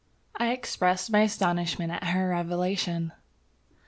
I 0.35 0.51
expressed 0.51 1.11
my 1.11 1.19
astonishment 1.21 1.91
at 1.91 2.05
her 2.05 2.29
revelation. 2.29 3.11